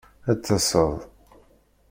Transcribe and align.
Ad 0.31 0.37
d-taseḍ? 0.39 0.93